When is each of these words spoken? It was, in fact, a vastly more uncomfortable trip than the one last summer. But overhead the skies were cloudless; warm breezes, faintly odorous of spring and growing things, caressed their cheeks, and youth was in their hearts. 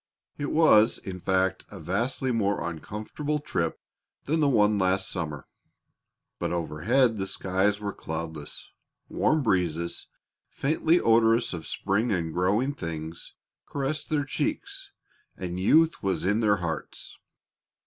It 0.39 0.49
was, 0.49 0.97
in 0.97 1.19
fact, 1.19 1.63
a 1.69 1.79
vastly 1.79 2.31
more 2.31 2.67
uncomfortable 2.67 3.37
trip 3.37 3.79
than 4.25 4.39
the 4.39 4.49
one 4.49 4.79
last 4.79 5.11
summer. 5.11 5.45
But 6.39 6.51
overhead 6.51 7.19
the 7.19 7.27
skies 7.27 7.79
were 7.79 7.93
cloudless; 7.93 8.71
warm 9.09 9.43
breezes, 9.43 10.07
faintly 10.49 10.99
odorous 10.99 11.53
of 11.53 11.67
spring 11.67 12.11
and 12.11 12.33
growing 12.33 12.73
things, 12.73 13.35
caressed 13.67 14.09
their 14.09 14.25
cheeks, 14.25 14.91
and 15.37 15.59
youth 15.59 16.01
was 16.01 16.25
in 16.25 16.39
their 16.39 16.55
hearts. 16.57 17.19